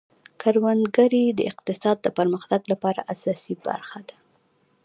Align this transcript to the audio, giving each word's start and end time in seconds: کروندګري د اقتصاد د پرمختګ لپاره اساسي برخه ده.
کروندګري 0.41 1.23
د 1.37 1.39
اقتصاد 1.51 1.97
د 2.01 2.07
پرمختګ 2.17 2.61
لپاره 2.71 3.07
اساسي 3.13 3.53
برخه 3.67 3.99
ده. 4.09 4.17